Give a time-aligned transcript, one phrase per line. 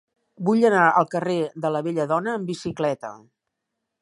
[0.47, 3.17] Vull anar al carrer de la Belladona amb bicicleta.